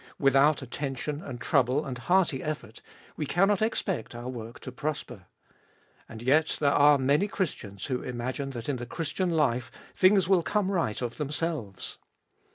[0.17, 2.81] Without attention and trouble and hearty effort
[3.15, 5.25] we cannot expect our work to prosper.
[6.09, 10.41] And yet there are many Christians who imagine that in the Christian life things will
[10.41, 11.99] come right of themselves.